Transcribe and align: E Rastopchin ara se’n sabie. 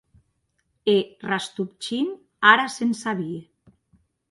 E 0.93 0.97
Rastopchin 1.29 2.09
ara 2.51 2.65
se’n 2.75 2.91
sabie. 3.03 3.39